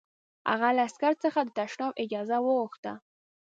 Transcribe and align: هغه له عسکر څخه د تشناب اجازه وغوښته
هغه 0.49 0.69
له 0.75 0.81
عسکر 0.87 1.13
څخه 1.23 1.39
د 1.43 1.49
تشناب 1.57 1.91
اجازه 2.03 2.37
وغوښته 2.41 2.93